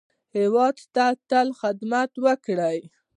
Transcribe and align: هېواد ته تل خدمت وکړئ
هېواد 0.35 0.77
ته 0.95 1.05
تل 1.29 1.47
خدمت 1.59 2.11
وکړئ 2.25 2.79